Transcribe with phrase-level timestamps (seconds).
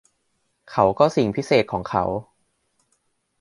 [0.71, 2.03] เขาก็สิ่งพิเศษของเขา